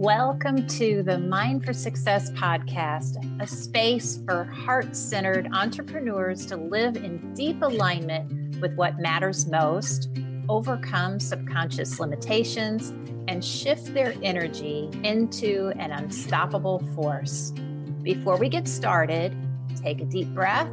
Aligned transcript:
Welcome 0.00 0.64
to 0.68 1.02
the 1.02 1.18
Mind 1.18 1.64
for 1.64 1.72
Success 1.72 2.30
podcast, 2.30 3.16
a 3.42 3.46
space 3.48 4.22
for 4.24 4.44
heart 4.44 4.94
centered 4.94 5.48
entrepreneurs 5.52 6.46
to 6.46 6.56
live 6.56 6.96
in 6.96 7.34
deep 7.34 7.60
alignment 7.62 8.60
with 8.60 8.76
what 8.76 9.00
matters 9.00 9.48
most, 9.48 10.08
overcome 10.48 11.18
subconscious 11.18 11.98
limitations, 11.98 12.90
and 13.26 13.44
shift 13.44 13.92
their 13.92 14.14
energy 14.22 14.88
into 15.02 15.72
an 15.80 15.90
unstoppable 15.90 16.78
force. 16.94 17.52
Before 18.04 18.36
we 18.36 18.48
get 18.48 18.68
started, 18.68 19.36
take 19.82 20.00
a 20.00 20.04
deep 20.04 20.28
breath, 20.28 20.72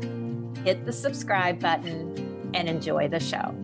hit 0.63 0.85
the 0.85 0.93
subscribe 0.93 1.59
button, 1.59 2.51
and 2.53 2.69
enjoy 2.69 3.07
the 3.07 3.19
show. 3.19 3.55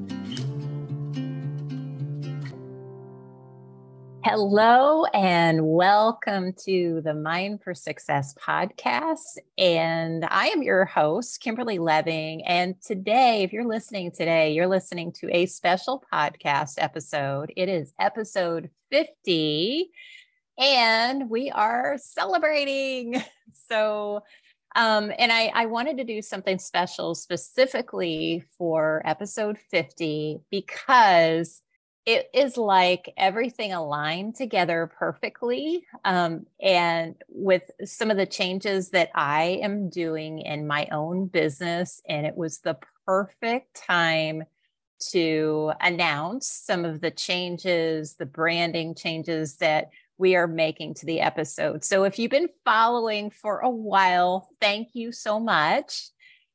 Hello 4.24 5.06
and 5.06 5.66
welcome 5.66 6.54
to 6.66 7.02
the 7.04 7.14
Mind 7.16 7.64
for 7.64 7.74
Success 7.74 8.36
podcast. 8.36 9.40
And 9.58 10.24
I 10.26 10.50
am 10.50 10.62
your 10.62 10.86
host, 10.86 11.42
Kimberly 11.42 11.80
Lebbing. 11.80 12.46
And 12.46 12.80
today, 12.82 13.42
if 13.42 13.52
you're 13.52 13.66
listening 13.66 14.12
today, 14.12 14.54
you're 14.54 14.68
listening 14.68 15.12
to 15.14 15.36
a 15.36 15.48
special 15.48 16.04
podcast 16.14 16.76
episode. 16.78 17.52
It 17.58 17.68
is 17.68 17.94
episode 18.00 18.70
50, 18.92 19.90
and 20.60 21.28
we 21.28 21.50
are 21.50 21.98
celebrating. 21.98 23.24
So, 23.68 24.24
um, 24.76 25.12
and 25.20 25.30
I, 25.30 25.52
I 25.54 25.66
wanted 25.66 25.98
to 25.98 26.06
do 26.06 26.22
something 26.22 26.58
special 26.58 27.16
specifically 27.16 28.44
for 28.58 29.02
episode 29.04 29.58
50 29.58 30.40
because 30.50 31.62
it 32.06 32.30
is 32.34 32.58
like 32.58 33.14
everything 33.16 33.74
aligned 33.74 34.36
together 34.36 34.92
perfectly. 34.98 35.86
Um, 36.04 36.48
and 36.62 37.16
with 37.30 37.70
some 37.86 38.10
of 38.10 38.18
the 38.18 38.26
changes 38.26 38.90
that 38.90 39.12
I 39.14 39.60
am 39.62 39.90
doing 39.90 40.40
in 40.40 40.68
my 40.68 40.88
own 40.92 41.28
business, 41.28 42.02
and 42.08 42.26
it 42.26 42.36
was 42.36 42.60
the 42.60 42.78
perfect 43.06 43.76
time 43.76 44.44
to 45.12 45.72
announce 45.82 46.48
some 46.48 46.86
of 46.86 47.02
the 47.02 47.12
changes, 47.12 48.16
the 48.16 48.26
branding 48.26 48.96
changes 48.96 49.58
that 49.58 49.90
we 50.18 50.36
are 50.36 50.48
making 50.48 50.94
to 50.94 51.06
the 51.06 51.20
episode. 51.20 51.84
So 51.84 52.04
if 52.04 52.20
you've 52.20 52.32
been 52.32 52.50
following 52.64 53.32
for 53.32 53.60
a 53.60 53.70
while, 53.70 54.50
thank 54.60 54.90
you 54.94 55.12
so 55.12 55.40
much. 55.40 56.10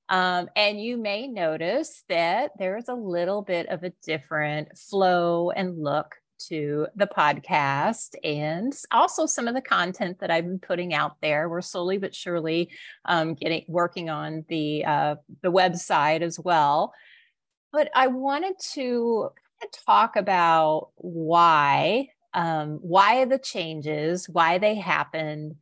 Um, 0.08 0.48
and 0.54 0.80
you 0.80 0.96
may 0.96 1.26
notice 1.26 2.04
that 2.08 2.52
there's 2.58 2.88
a 2.88 2.94
little 2.94 3.42
bit 3.42 3.68
of 3.68 3.82
a 3.82 3.92
different 4.04 4.76
flow 4.78 5.50
and 5.50 5.82
look 5.82 6.16
to 6.38 6.86
the 6.94 7.06
podcast 7.06 8.14
and 8.22 8.72
also 8.92 9.26
some 9.26 9.48
of 9.48 9.54
the 9.54 9.62
content 9.62 10.20
that 10.20 10.30
I've 10.30 10.44
been 10.44 10.58
putting 10.58 10.94
out 10.94 11.16
there. 11.20 11.48
We're 11.48 11.62
slowly 11.62 11.98
but 11.98 12.14
surely 12.14 12.70
um, 13.04 13.34
getting 13.34 13.64
working 13.68 14.10
on 14.10 14.44
the 14.48 14.84
uh, 14.84 15.16
the 15.42 15.50
website 15.50 16.20
as 16.20 16.38
well. 16.38 16.92
But 17.72 17.90
I 17.94 18.08
wanted 18.08 18.54
to 18.74 19.30
talk 19.86 20.16
about 20.16 20.90
why 20.96 22.10
um, 22.34 22.78
why 22.82 23.24
the 23.24 23.38
changes, 23.38 24.28
why 24.28 24.58
they 24.58 24.74
happened, 24.74 25.56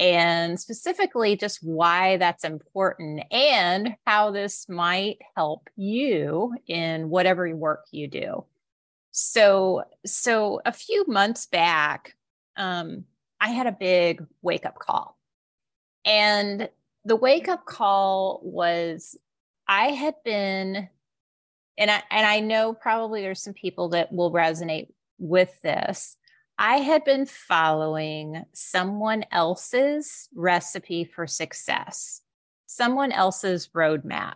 and 0.00 0.58
specifically 0.58 1.36
just 1.36 1.62
why 1.62 2.16
that's 2.16 2.42
important 2.42 3.22
and 3.30 3.94
how 4.06 4.30
this 4.30 4.66
might 4.66 5.18
help 5.36 5.68
you 5.76 6.54
in 6.66 7.10
whatever 7.10 7.54
work 7.54 7.84
you 7.92 8.08
do. 8.08 8.44
So, 9.10 9.84
so 10.06 10.62
a 10.64 10.72
few 10.72 11.04
months 11.06 11.44
back, 11.44 12.16
um, 12.56 13.04
I 13.42 13.48
had 13.50 13.66
a 13.66 13.72
big 13.72 14.24
wake 14.40 14.64
up 14.64 14.78
call, 14.78 15.18
and 16.06 16.70
the 17.04 17.16
wake 17.16 17.48
up 17.48 17.66
call 17.66 18.40
was 18.42 19.18
I 19.68 19.88
had 19.88 20.14
been, 20.24 20.88
and 21.76 21.90
I 21.90 22.02
and 22.10 22.26
I 22.26 22.40
know 22.40 22.72
probably 22.72 23.20
there's 23.20 23.42
some 23.42 23.54
people 23.54 23.90
that 23.90 24.12
will 24.12 24.32
resonate 24.32 24.88
with 25.18 25.60
this. 25.62 26.16
I 26.60 26.76
had 26.76 27.04
been 27.04 27.24
following 27.24 28.44
someone 28.52 29.24
else's 29.32 30.28
recipe 30.34 31.04
for 31.04 31.26
success, 31.26 32.20
someone 32.66 33.12
else's 33.12 33.70
roadmap. 33.74 34.34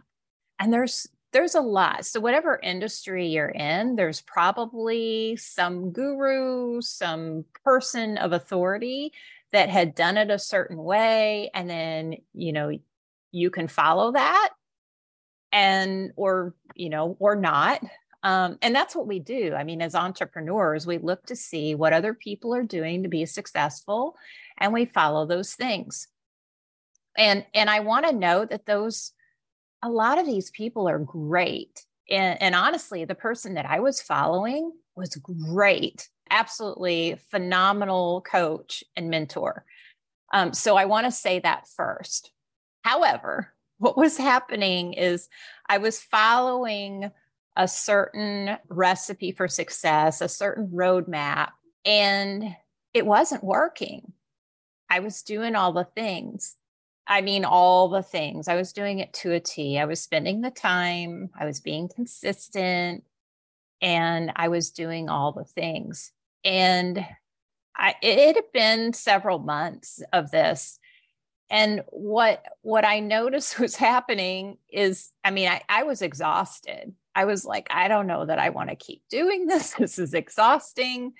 And 0.58 0.72
there's 0.72 1.06
there's 1.34 1.54
a 1.54 1.60
lot. 1.60 2.06
So 2.06 2.20
whatever 2.20 2.58
industry 2.62 3.26
you're 3.26 3.48
in, 3.50 3.96
there's 3.96 4.22
probably 4.22 5.36
some 5.36 5.90
guru, 5.90 6.80
some 6.80 7.44
person 7.62 8.16
of 8.16 8.32
authority 8.32 9.12
that 9.52 9.68
had 9.68 9.94
done 9.94 10.16
it 10.16 10.30
a 10.30 10.38
certain 10.38 10.78
way 10.78 11.50
and 11.52 11.68
then, 11.68 12.16
you 12.32 12.54
know, 12.54 12.70
you 13.32 13.50
can 13.50 13.68
follow 13.68 14.12
that 14.12 14.50
and 15.52 16.12
or, 16.16 16.54
you 16.74 16.88
know, 16.88 17.18
or 17.18 17.36
not. 17.36 17.82
Um, 18.24 18.58
and 18.62 18.74
that's 18.74 18.96
what 18.96 19.06
we 19.06 19.18
do. 19.20 19.54
I 19.54 19.64
mean, 19.64 19.82
as 19.82 19.94
entrepreneurs, 19.94 20.86
we 20.86 20.96
look 20.96 21.26
to 21.26 21.36
see 21.36 21.74
what 21.74 21.92
other 21.92 22.14
people 22.14 22.54
are 22.54 22.62
doing 22.62 23.02
to 23.02 23.08
be 23.08 23.26
successful 23.26 24.16
and 24.58 24.72
we 24.72 24.86
follow 24.86 25.26
those 25.26 25.54
things. 25.54 26.08
And 27.16 27.44
and 27.54 27.70
I 27.70 27.80
want 27.80 28.06
to 28.06 28.12
know 28.12 28.44
that 28.46 28.66
those 28.66 29.12
a 29.82 29.90
lot 29.90 30.18
of 30.18 30.24
these 30.24 30.50
people 30.50 30.88
are 30.88 30.98
great. 30.98 31.84
And, 32.10 32.40
and 32.40 32.54
honestly, 32.54 33.04
the 33.04 33.14
person 33.14 33.54
that 33.54 33.66
I 33.66 33.80
was 33.80 34.00
following 34.00 34.72
was 34.96 35.14
great, 35.16 36.08
absolutely 36.30 37.20
phenomenal 37.30 38.22
coach 38.22 38.82
and 38.96 39.10
mentor. 39.10 39.66
Um, 40.32 40.54
so 40.54 40.76
I 40.76 40.86
want 40.86 41.04
to 41.06 41.12
say 41.12 41.40
that 41.40 41.68
first. 41.68 42.32
However, 42.82 43.52
what 43.78 43.98
was 43.98 44.16
happening 44.16 44.94
is 44.94 45.28
I 45.68 45.78
was 45.78 46.00
following 46.00 47.10
a 47.56 47.68
certain 47.68 48.56
recipe 48.68 49.32
for 49.32 49.48
success, 49.48 50.20
a 50.20 50.28
certain 50.28 50.68
roadmap, 50.68 51.50
and 51.84 52.56
it 52.92 53.06
wasn't 53.06 53.44
working. 53.44 54.12
I 54.90 55.00
was 55.00 55.22
doing 55.22 55.54
all 55.54 55.72
the 55.72 55.84
things. 55.84 56.56
I 57.06 57.20
mean, 57.20 57.44
all 57.44 57.88
the 57.88 58.02
things. 58.02 58.48
I 58.48 58.56
was 58.56 58.72
doing 58.72 58.98
it 58.98 59.12
to 59.14 59.32
a 59.32 59.40
T. 59.40 59.78
I 59.78 59.84
was 59.84 60.00
spending 60.00 60.40
the 60.40 60.50
time, 60.50 61.30
I 61.38 61.44
was 61.44 61.60
being 61.60 61.88
consistent, 61.94 63.04
and 63.80 64.32
I 64.36 64.48
was 64.48 64.70
doing 64.70 65.08
all 65.08 65.32
the 65.32 65.44
things. 65.44 66.12
And 66.44 67.04
I, 67.76 67.94
it 68.02 68.36
had 68.36 68.44
been 68.52 68.92
several 68.92 69.38
months 69.38 70.02
of 70.12 70.30
this. 70.30 70.78
And 71.54 71.84
what 71.90 72.44
what 72.62 72.84
I 72.84 72.98
noticed 72.98 73.58
was 73.60 73.76
happening 73.76 74.58
is, 74.68 75.12
I 75.22 75.30
mean, 75.30 75.48
I, 75.48 75.62
I 75.68 75.84
was 75.84 76.02
exhausted. 76.02 76.92
I 77.14 77.26
was 77.26 77.44
like, 77.44 77.68
I 77.70 77.86
don't 77.86 78.08
know 78.08 78.26
that 78.26 78.40
I 78.40 78.48
want 78.48 78.70
to 78.70 78.76
keep 78.76 79.02
doing 79.08 79.46
this. 79.46 79.72
This 79.74 79.98
is 79.98 80.12
exhausting. 80.12 81.14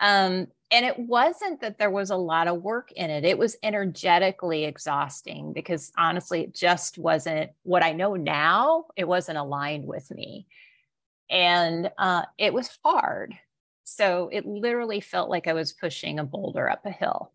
Um, 0.00 0.48
and 0.70 0.84
it 0.84 0.98
wasn't 0.98 1.60
that 1.60 1.78
there 1.78 1.90
was 1.90 2.10
a 2.10 2.16
lot 2.16 2.48
of 2.48 2.60
work 2.60 2.90
in 2.92 3.08
it. 3.08 3.24
It 3.24 3.38
was 3.38 3.56
energetically 3.62 4.64
exhausting 4.64 5.52
because 5.52 5.92
honestly, 5.96 6.42
it 6.42 6.54
just 6.54 6.98
wasn't 6.98 7.50
what 7.62 7.84
I 7.84 7.92
know 7.92 8.16
now. 8.16 8.86
It 8.96 9.06
wasn't 9.06 9.38
aligned 9.38 9.86
with 9.86 10.10
me. 10.10 10.46
And 11.30 11.90
uh, 11.98 12.24
it 12.36 12.52
was 12.52 12.76
hard. 12.84 13.34
So 13.84 14.28
it 14.32 14.44
literally 14.44 15.00
felt 15.00 15.30
like 15.30 15.46
I 15.46 15.52
was 15.52 15.72
pushing 15.72 16.18
a 16.18 16.24
boulder 16.24 16.68
up 16.68 16.84
a 16.84 16.90
hill. 16.90 17.32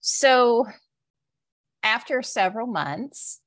So 0.00 0.66
after 1.82 2.22
several 2.22 2.66
months, 2.66 3.40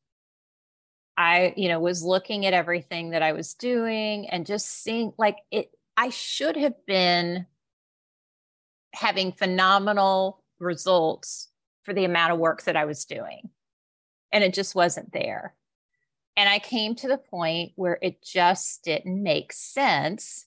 I, 1.17 1.53
you 1.57 1.67
know, 1.67 1.79
was 1.79 2.03
looking 2.03 2.45
at 2.45 2.53
everything 2.53 3.09
that 3.09 3.21
I 3.21 3.33
was 3.33 3.53
doing 3.53 4.29
and 4.29 4.45
just 4.45 4.67
seeing 4.83 5.13
like 5.17 5.37
it, 5.51 5.71
I 5.97 6.09
should 6.09 6.55
have 6.55 6.85
been 6.85 7.45
having 8.93 9.33
phenomenal 9.33 10.43
results 10.59 11.49
for 11.83 11.93
the 11.93 12.05
amount 12.05 12.31
of 12.31 12.39
work 12.39 12.63
that 12.63 12.77
I 12.77 12.85
was 12.85 13.05
doing. 13.05 13.49
And 14.31 14.43
it 14.43 14.53
just 14.53 14.75
wasn't 14.75 15.11
there. 15.11 15.55
And 16.37 16.47
I 16.47 16.59
came 16.59 16.95
to 16.95 17.07
the 17.07 17.17
point 17.17 17.73
where 17.75 17.99
it 18.01 18.21
just 18.21 18.83
didn't 18.83 19.21
make 19.21 19.51
sense 19.51 20.45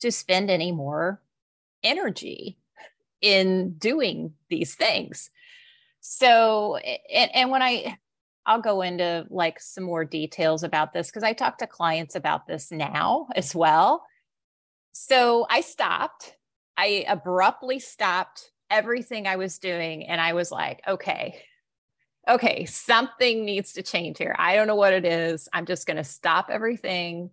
to 0.00 0.10
spend 0.10 0.50
any 0.50 0.72
more 0.72 1.20
energy 1.82 2.58
in 3.20 3.74
doing 3.74 4.32
these 4.48 4.74
things. 4.74 5.30
So, 6.06 6.76
and, 6.76 7.34
and 7.34 7.50
when 7.50 7.62
I 7.62 7.96
I'll 8.44 8.60
go 8.60 8.82
into 8.82 9.26
like 9.30 9.58
some 9.58 9.84
more 9.84 10.04
details 10.04 10.62
about 10.62 10.92
this 10.92 11.08
because 11.08 11.22
I 11.22 11.32
talk 11.32 11.56
to 11.58 11.66
clients 11.66 12.14
about 12.14 12.46
this 12.46 12.70
now 12.70 13.28
as 13.34 13.54
well. 13.54 14.04
So 14.92 15.46
I 15.48 15.62
stopped. 15.62 16.36
I 16.76 17.06
abruptly 17.08 17.78
stopped 17.78 18.50
everything 18.70 19.26
I 19.26 19.36
was 19.36 19.58
doing 19.58 20.06
and 20.06 20.20
I 20.20 20.34
was 20.34 20.52
like, 20.52 20.82
okay, 20.86 21.40
okay, 22.28 22.66
something 22.66 23.46
needs 23.46 23.72
to 23.72 23.82
change 23.82 24.18
here. 24.18 24.36
I 24.38 24.56
don't 24.56 24.66
know 24.66 24.76
what 24.76 24.92
it 24.92 25.06
is. 25.06 25.48
I'm 25.54 25.64
just 25.64 25.86
going 25.86 25.96
to 25.96 26.04
stop 26.04 26.50
everything. 26.50 27.30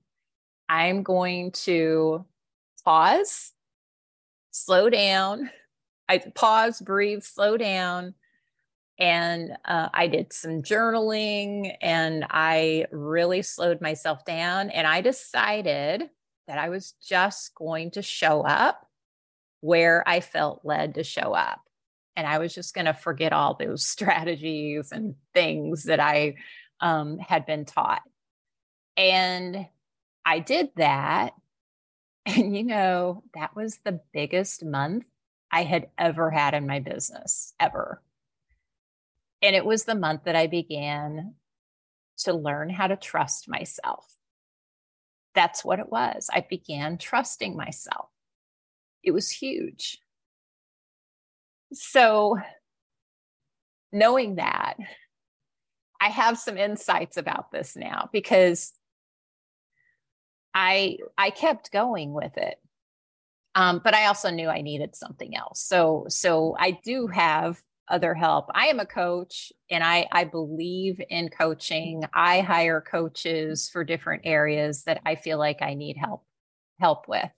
I'm 0.69 1.03
going 1.03 1.51
to 1.63 2.25
pause, 2.85 3.51
slow 4.51 4.89
down. 4.89 5.49
I 6.07 6.19
pause, 6.19 6.79
breathe, 6.79 7.23
slow 7.23 7.57
down. 7.57 8.13
And 8.99 9.53
uh, 9.65 9.89
I 9.93 10.07
did 10.07 10.31
some 10.31 10.61
journaling 10.61 11.75
and 11.81 12.25
I 12.29 12.85
really 12.91 13.41
slowed 13.41 13.81
myself 13.81 14.23
down. 14.25 14.69
And 14.69 14.85
I 14.85 15.01
decided 15.01 16.09
that 16.47 16.57
I 16.57 16.69
was 16.69 16.93
just 17.01 17.55
going 17.55 17.91
to 17.91 18.01
show 18.01 18.41
up 18.41 18.87
where 19.61 20.03
I 20.07 20.19
felt 20.19 20.61
led 20.63 20.95
to 20.95 21.03
show 21.03 21.33
up. 21.33 21.61
And 22.15 22.27
I 22.27 22.39
was 22.39 22.53
just 22.53 22.73
going 22.75 22.85
to 22.85 22.93
forget 22.93 23.33
all 23.33 23.55
those 23.55 23.85
strategies 23.87 24.91
and 24.91 25.15
things 25.33 25.83
that 25.83 25.99
I 25.99 26.35
um, 26.79 27.17
had 27.19 27.45
been 27.45 27.65
taught. 27.65 28.01
And 28.97 29.67
I 30.25 30.39
did 30.39 30.69
that. 30.75 31.33
And, 32.23 32.55
you 32.55 32.61
know, 32.61 33.23
that 33.33 33.55
was 33.55 33.79
the 33.83 33.99
biggest 34.13 34.63
month 34.63 35.05
I 35.51 35.63
had 35.63 35.87
ever 35.97 36.29
had 36.29 36.53
in 36.53 36.67
my 36.67 36.79
business, 36.79 37.55
ever. 37.59 37.99
And 39.41 39.55
it 39.55 39.65
was 39.65 39.83
the 39.85 39.95
month 39.95 40.25
that 40.25 40.35
I 40.35 40.47
began 40.47 41.35
to 42.19 42.33
learn 42.33 42.69
how 42.69 42.87
to 42.87 42.95
trust 42.95 43.49
myself. 43.49 44.05
That's 45.33 45.63
what 45.65 45.79
it 45.79 45.89
was. 45.89 46.29
I 46.31 46.45
began 46.47 46.97
trusting 46.97 47.55
myself. 47.55 48.09
It 49.03 49.11
was 49.11 49.31
huge. 49.31 49.97
So, 51.73 52.37
knowing 53.91 54.35
that, 54.35 54.75
I 55.99 56.09
have 56.09 56.37
some 56.37 56.57
insights 56.57 57.17
about 57.17 57.51
this 57.51 57.75
now 57.75 58.09
because 58.11 58.73
I 60.53 60.97
I 61.17 61.29
kept 61.29 61.71
going 61.71 62.11
with 62.13 62.37
it. 62.37 62.55
Um, 63.53 63.81
but 63.83 63.93
I 63.93 64.07
also 64.07 64.29
knew 64.29 64.47
I 64.47 64.61
needed 64.61 64.95
something 64.95 65.35
else. 65.35 65.61
So 65.61 66.05
so 66.09 66.55
I 66.59 66.71
do 66.83 67.07
have 67.07 67.61
other 67.91 68.13
help. 68.13 68.45
I 68.53 68.67
am 68.67 68.79
a 68.79 68.85
coach 68.85 69.51
and 69.69 69.83
I 69.83 70.07
I 70.11 70.23
believe 70.23 71.01
in 71.09 71.29
coaching. 71.29 72.03
I 72.13 72.41
hire 72.41 72.81
coaches 72.81 73.69
for 73.69 73.83
different 73.83 74.23
areas 74.25 74.83
that 74.83 75.01
I 75.05 75.15
feel 75.15 75.37
like 75.37 75.61
I 75.61 75.73
need 75.73 75.97
help 75.97 76.23
help 76.79 77.07
with. 77.07 77.31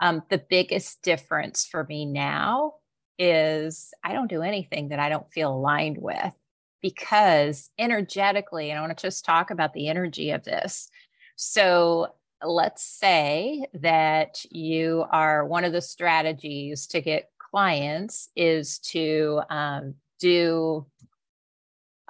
Um, 0.00 0.22
the 0.30 0.38
biggest 0.38 1.02
difference 1.02 1.66
for 1.66 1.84
me 1.84 2.04
now 2.06 2.74
is 3.18 3.92
I 4.04 4.12
don't 4.12 4.28
do 4.28 4.42
anything 4.42 4.90
that 4.90 5.00
I 5.00 5.08
don't 5.08 5.30
feel 5.30 5.52
aligned 5.52 5.98
with 5.98 6.34
because 6.82 7.70
energetically, 7.78 8.70
and 8.70 8.78
I 8.78 8.82
want 8.82 8.96
to 8.96 9.02
just 9.02 9.24
talk 9.24 9.50
about 9.50 9.72
the 9.72 9.88
energy 9.88 10.30
of 10.30 10.44
this. 10.44 10.88
So 11.36 12.14
let's 12.42 12.84
say 12.84 13.66
that 13.74 14.44
you 14.50 15.04
are 15.10 15.44
one 15.44 15.64
of 15.64 15.72
the 15.72 15.80
strategies 15.80 16.86
to 16.88 17.00
get 17.00 17.30
clients 17.50 18.28
is 18.36 18.78
to 18.78 19.40
um, 19.50 19.94
do 20.20 20.86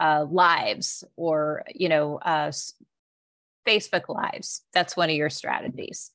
uh, 0.01 0.27
lives 0.31 1.05
or 1.17 1.65
you 1.75 1.89
know 1.89 2.19
uh, 2.19 2.53
facebook 3.67 4.09
lives. 4.09 4.63
That's 4.73 4.97
one 4.97 5.11
of 5.11 5.17
your 5.17 5.31
strategies. 5.31 6.11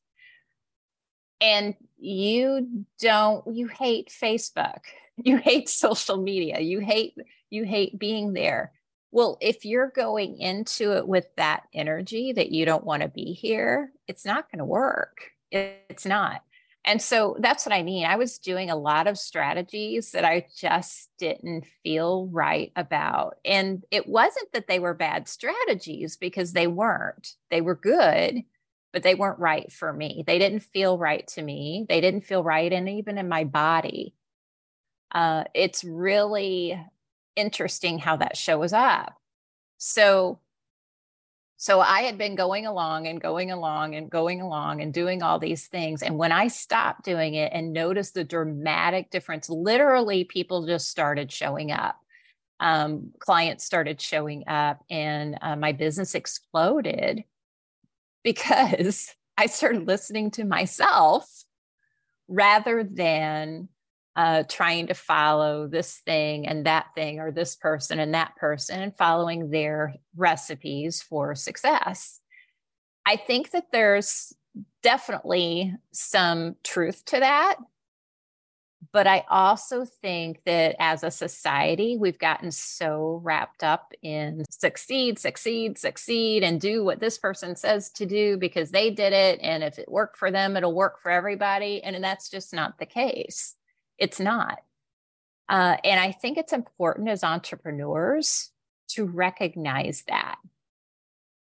And 1.42 1.76
you 1.98 2.86
don't 3.00 3.56
you 3.56 3.68
hate 3.68 4.10
facebook. 4.10 4.80
You 5.24 5.38
hate 5.38 5.70
social 5.70 6.18
media. 6.18 6.60
You 6.60 6.80
hate 6.80 7.14
you 7.52 7.66
hate 7.66 8.00
being 8.00 8.34
there. 8.34 8.72
Well, 9.12 9.38
if 9.42 9.64
you're 9.64 9.92
going 9.96 10.40
into 10.40 10.98
it 10.98 11.08
with 11.08 11.28
that 11.38 11.66
energy 11.72 12.34
that 12.34 12.50
you 12.50 12.66
don't 12.66 12.84
want 12.84 13.04
to 13.04 13.10
be 13.10 13.34
here, 13.34 13.92
it's 14.08 14.26
not 14.26 14.52
going 14.52 14.58
to 14.58 14.66
work. 14.66 15.30
It's 15.52 16.08
not. 16.08 16.42
And 16.86 17.02
so 17.02 17.38
that's 17.40 17.66
what 17.66 17.74
I 17.74 17.82
mean. 17.82 18.06
I 18.06 18.18
was 18.18 18.40
doing 18.40 18.70
a 18.70 18.76
lot 18.76 19.08
of 19.08 19.18
strategies 19.18 20.12
that 20.12 20.26
I 20.26 20.48
just 20.58 21.10
didn't 21.18 21.66
feel 21.82 22.28
right 22.28 22.74
about. 22.76 23.38
And 23.46 23.86
it 23.90 24.08
wasn't 24.08 24.52
that 24.52 24.68
they 24.68 24.80
were 24.80 24.94
bad 24.94 25.30
strategies 25.30 26.18
because 26.18 26.52
they 26.52 26.68
weren't. 26.68 27.36
They 27.50 27.62
were 27.62 27.76
good, 27.76 28.44
but 28.92 29.02
they 29.04 29.16
weren't 29.16 29.40
right 29.40 29.72
for 29.72 29.94
me. 29.94 30.26
They 30.28 30.40
didn't 30.40 30.60
feel 30.60 30.98
right 30.98 31.26
to 31.30 31.42
me. 31.42 31.86
They 31.88 32.02
didn't 32.02 32.26
feel 32.26 32.44
right. 32.44 32.72
And 32.72 32.90
even 32.90 33.18
in 33.18 33.30
my 33.30 33.46
body, 33.46 34.14
uh, 35.14 35.46
it's 35.54 35.86
really 35.86 36.78
interesting 37.38 37.98
how 37.98 38.18
that 38.18 38.36
shows 38.36 38.74
up. 38.74 39.16
So 39.78 40.40
so 41.64 41.80
I 41.80 42.02
had 42.02 42.18
been 42.18 42.36
going 42.36 42.66
along 42.66 43.08
and 43.08 43.22
going 43.22 43.50
along 43.50 43.96
and 43.96 44.10
going 44.10 44.42
along 44.42 44.82
and 44.82 44.94
doing 44.94 45.24
all 45.24 45.40
these 45.40 45.66
things. 45.66 46.04
And 46.04 46.18
when 46.18 46.34
I 46.34 46.50
stopped 46.50 47.06
doing 47.06 47.36
it 47.36 47.54
and 47.56 47.72
noticed 47.72 48.16
the 48.16 48.26
dramatic 48.26 49.10
difference, 49.10 49.50
literally 49.50 50.26
people 50.26 50.66
just 50.66 50.90
started 50.90 51.32
showing 51.32 51.72
up. 51.72 51.96
Um, 52.60 53.14
clients 53.18 53.64
started 53.64 54.02
showing 54.02 54.46
up, 54.46 54.84
and 54.90 55.38
uh, 55.42 55.56
my 55.56 55.72
business 55.72 56.16
exploded 56.16 57.24
because 58.26 59.16
I 59.38 59.46
started 59.46 59.88
listening 59.88 60.32
to 60.32 60.44
myself 60.44 61.46
rather 62.28 62.84
than 62.84 63.70
uh, 64.16 64.44
trying 64.48 64.88
to 64.88 64.94
follow 64.94 65.68
this 65.68 65.98
thing 66.06 66.48
and 66.48 66.66
that 66.66 66.88
thing 66.96 67.20
or 67.20 67.32
this 67.32 67.56
person 67.56 68.00
and 68.00 68.14
that 68.14 68.36
person 68.36 68.82
and 68.82 68.96
following 68.96 69.50
their 69.50 69.96
recipes 70.16 71.02
for 71.02 71.34
success. 71.34 72.20
I 73.06 73.16
think 73.16 73.52
that 73.52 73.72
there's 73.72 74.34
definitely 74.82 75.76
some 75.92 76.56
truth 76.64 77.04
to 77.06 77.20
that. 77.20 77.56
But 78.92 79.08
I 79.08 79.24
also 79.30 79.86
think 79.86 80.42
that 80.46 80.76
as 80.78 81.04
a 81.04 81.10
society, 81.10 81.98
we've 81.98 82.20
gotten 82.20 82.52
so 82.52 83.22
wrapped 83.24 83.64
up 83.64 83.94
in 84.04 84.44
succeed, 84.52 85.18
succeed, 85.18 85.78
succeed, 85.78 86.44
and 86.44 86.60
do 86.60 86.84
what 86.84 87.00
this 87.00 87.18
person 87.18 87.56
says 87.56 87.90
to 87.92 88.06
do 88.06 88.38
because 88.38 88.72
they 88.72 88.92
did 88.92 89.14
it. 89.14 89.40
And 89.42 89.64
if 89.64 89.80
it 89.80 89.90
worked 89.90 90.18
for 90.18 90.30
them, 90.30 90.58
it'll 90.58 90.76
work 90.76 91.02
for 91.02 91.10
everybody. 91.10 91.82
And 91.82 92.04
that's 92.04 92.30
just 92.30 92.54
not 92.54 92.78
the 92.78 92.86
case. 92.86 93.56
It's 93.98 94.20
not. 94.20 94.60
Uh, 95.50 95.78
and 95.84 96.00
I 96.00 96.12
think 96.12 96.38
it's 96.38 96.54
important 96.54 97.10
as 97.10 97.24
entrepreneurs 97.24 98.52
to 98.90 99.06
recognize 99.06 100.04
that. 100.08 100.38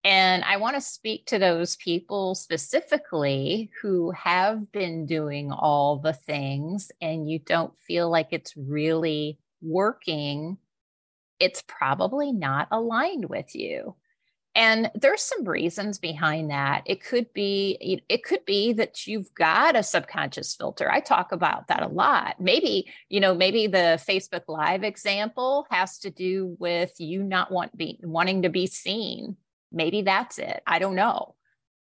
And 0.03 0.43
I 0.43 0.57
want 0.57 0.75
to 0.75 0.81
speak 0.81 1.27
to 1.27 1.37
those 1.37 1.75
people 1.75 2.33
specifically 2.33 3.69
who 3.81 4.11
have 4.11 4.71
been 4.71 5.05
doing 5.05 5.51
all 5.51 5.97
the 5.97 6.13
things 6.13 6.91
and 7.01 7.29
you 7.29 7.37
don't 7.37 7.77
feel 7.77 8.09
like 8.09 8.29
it's 8.31 8.57
really 8.57 9.37
working. 9.61 10.57
It's 11.39 11.61
probably 11.67 12.31
not 12.31 12.67
aligned 12.71 13.29
with 13.29 13.55
you 13.55 13.95
and 14.53 14.91
there's 14.95 15.21
some 15.21 15.45
reasons 15.45 15.97
behind 15.97 16.51
that. 16.51 16.83
It 16.85 17.03
could 17.03 17.31
be 17.33 18.03
it 18.09 18.23
could 18.23 18.43
be 18.45 18.73
that 18.73 19.07
you've 19.07 19.33
got 19.33 19.77
a 19.77 19.83
subconscious 19.83 20.55
filter. 20.55 20.91
I 20.91 20.99
talk 20.99 21.31
about 21.31 21.69
that 21.69 21.83
a 21.83 21.87
lot. 21.87 22.35
Maybe 22.39 22.91
you 23.07 23.21
know 23.21 23.33
maybe 23.33 23.67
the 23.67 24.01
facebook 24.07 24.43
live 24.47 24.83
example 24.83 25.67
has 25.69 25.99
to 25.99 26.09
do 26.09 26.55
with 26.59 26.93
you 26.99 27.23
not 27.23 27.51
want 27.51 27.77
be 27.77 27.99
wanting 28.03 28.41
to 28.41 28.49
be 28.49 28.67
seen. 28.67 29.37
Maybe 29.71 30.01
that's 30.01 30.37
it. 30.37 30.61
I 30.67 30.79
don't 30.79 30.95
know. 30.95 31.35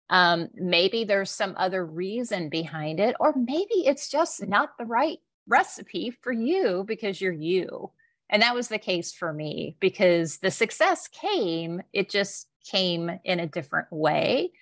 Um, 0.09 0.49
maybe 0.55 1.05
there's 1.05 1.31
some 1.31 1.55
other 1.57 1.85
reason 1.85 2.51
behind 2.51 3.01
it 3.01 3.17
or 3.19 3.35
maybe 3.37 3.87
it's 3.87 4.09
just 4.09 4.47
not 4.47 4.79
the 4.79 4.85
right 4.85 5.19
recipe 5.49 6.11
for 6.11 6.33
you 6.33 6.85
because 6.87 7.21
you're 7.21 7.33
you. 7.33 7.91
And 8.29 8.43
that 8.43 8.55
was 8.55 8.69
the 8.69 8.79
case 8.79 9.13
for 9.13 9.33
me 9.33 9.77
because 9.81 10.39
the 10.39 10.53
success 10.53 11.09
came 11.09 11.83
it 11.93 12.09
just 12.09 12.47
came 12.65 13.11
in 13.25 13.41
a 13.41 13.47
different 13.47 13.89
way. 13.91 14.53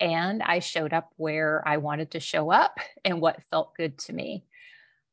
And 0.00 0.42
I 0.42 0.60
showed 0.60 0.92
up 0.92 1.12
where 1.16 1.62
I 1.66 1.78
wanted 1.78 2.12
to 2.12 2.20
show 2.20 2.50
up 2.50 2.78
and 3.04 3.20
what 3.20 3.42
felt 3.50 3.74
good 3.74 3.98
to 3.98 4.12
me. 4.12 4.44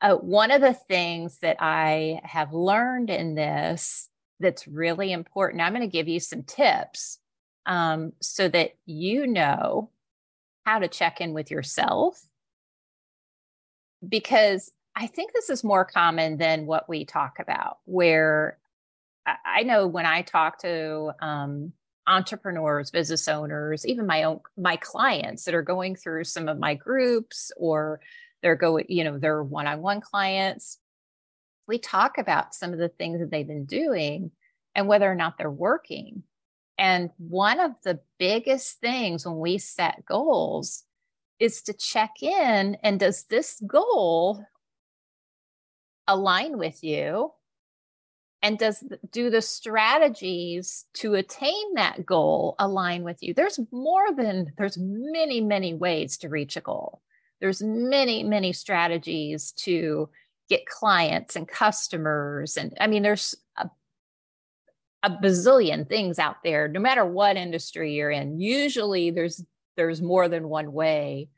Uh, 0.02 0.16
one 0.16 0.52
of 0.52 0.62
the 0.62 0.74
things 0.74 1.40
that 1.40 1.58
I 1.60 2.22
have 2.24 2.54
learned 2.54 3.10
in 3.10 3.34
this 3.34 4.10
that's 4.40 4.68
really 4.68 5.12
important, 5.12 5.62
I'm 5.62 5.74
going 5.74 5.82
to 5.82 5.88
give 5.88 6.08
you 6.08 6.20
some 6.20 6.44
tips 6.44 7.20
um, 7.66 8.14
so 8.22 8.48
that 8.50 8.72
you 8.86 9.25
know 9.25 9.90
how 10.66 10.80
to 10.80 10.88
check 10.88 11.22
in 11.22 11.34
with 11.34 11.50
yourself. 11.50 12.22
Because 14.08 14.72
I 14.96 15.08
think 15.08 15.34
this 15.34 15.50
is 15.50 15.64
more 15.64 15.86
common 15.86 16.38
than 16.38 16.68
what 16.68 16.88
we 16.88 17.06
talk 17.06 17.40
about, 17.40 17.80
where 17.86 18.60
I 19.25 19.64
know 19.64 19.88
when 19.88 20.06
I 20.06 20.22
talk 20.22 20.60
to 20.60 21.12
um, 21.20 21.74
entrepreneurs, 22.08 22.92
business 22.92 23.28
owners, 23.28 23.86
even 23.86 24.06
my 24.06 24.24
own 24.24 24.40
my 24.58 24.76
clients 24.78 25.46
that 25.46 25.56
are 25.56 25.62
going 25.62 25.96
through 25.96 26.24
some 26.24 26.48
of 26.48 26.60
my 26.60 26.76
groups 26.76 27.52
or 27.58 28.00
they're 28.42 28.56
going, 28.56 28.86
you 28.90 29.04
know, 29.04 29.18
they're 29.18 29.44
one-on-one 29.44 30.02
clients. 30.02 30.78
We 31.68 31.80
talk 31.80 32.18
about 32.18 32.54
some 32.54 32.74
of 32.74 32.80
the 32.80 32.90
things 32.90 33.20
that 33.20 33.32
they've 33.32 33.48
been 33.48 33.66
doing 33.66 34.32
and 34.76 34.88
whether 34.88 35.12
or 35.12 35.16
not 35.16 35.38
they're 35.38 35.50
working. 35.50 36.24
And 36.78 37.10
one 37.18 37.60
of 37.60 37.72
the 37.84 38.02
biggest 38.20 38.80
things 38.80 39.26
when 39.26 39.40
we 39.40 39.58
set 39.58 40.06
goals 40.06 40.84
is 41.40 41.64
to 41.64 41.74
check 41.74 42.22
in 42.22 42.78
and 42.84 43.00
does 43.00 43.24
this 43.24 43.62
goal 43.66 44.46
align 46.08 46.58
with 46.58 46.84
you 46.84 47.32
and 48.46 48.60
does 48.60 48.84
do 49.10 49.32
the 49.32 49.42
strategies 49.42 50.86
to 50.94 51.16
attain 51.16 51.74
that 51.74 52.06
goal 52.06 52.54
align 52.60 53.04
with 53.04 53.24
you? 53.24 53.34
There's 53.34 53.60
more 53.72 54.14
than 54.16 54.54
there's 54.56 54.78
many 54.78 55.42
many 55.42 55.74
ways 55.74 56.16
to 56.18 56.30
reach 56.30 56.56
a 56.56 56.62
goal. 56.62 57.02
There's 57.42 57.64
many 57.64 58.22
many 58.22 58.54
strategies 58.54 59.52
to 59.64 60.10
get 60.48 60.68
clients 60.68 61.36
and 61.36 61.48
customers 61.48 62.56
and 62.56 62.78
i 62.80 62.86
mean 62.86 63.02
there's 63.02 63.34
a, 63.58 63.68
a 65.02 65.10
bazillion 65.10 65.90
things 65.90 66.20
out 66.20 66.44
there. 66.44 66.68
No 66.68 66.80
matter 66.80 67.04
what 67.04 67.38
industry 67.38 67.96
you're 67.96 68.12
in 68.12 68.40
usually 68.40 69.10
there's 69.10 69.44
there's 69.75 70.04
more 70.04 70.30
than 70.30 70.50
one 70.50 70.72
way 70.72 71.30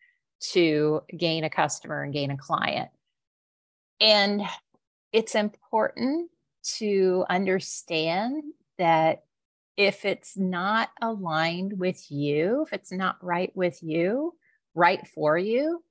to 0.52 1.04
gain 1.16 1.46
a 1.46 1.50
customer 1.50 2.04
and 2.04 2.12
gain 2.12 2.32
a 2.32 2.38
client. 2.38 2.90
And 4.02 4.42
it's 5.14 5.36
important 5.36 6.32
to 6.78 7.26
understand 7.30 8.44
that 8.78 9.24
if 9.78 10.06
it's 10.06 10.36
not 10.36 10.90
aligned 11.02 11.80
with 11.80 12.12
you, 12.12 12.64
if 12.66 12.74
it's 12.74 12.92
not 12.92 13.24
right 13.24 13.56
with 13.56 13.82
you, 13.84 14.34
right 14.74 15.06
for 15.08 15.38
you, 15.38 15.84